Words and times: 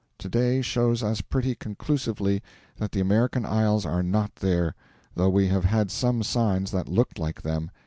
To 0.17 0.27
day 0.29 0.63
shows 0.63 1.03
us 1.03 1.21
pretty 1.21 1.53
conclusively 1.53 2.41
that 2.77 2.91
the 2.91 2.99
American 3.01 3.45
Isles 3.45 3.85
are 3.85 4.01
not 4.01 4.37
there, 4.37 4.73
though 5.13 5.29
we 5.29 5.47
have 5.49 5.65
had 5.65 5.91
some 5.91 6.23
signs 6.23 6.71
that 6.71 6.89
looked 6.89 7.19
like 7.19 7.43
them. 7.43 7.69